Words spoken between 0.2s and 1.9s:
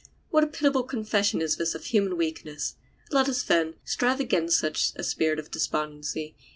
What a pitiable confession is this of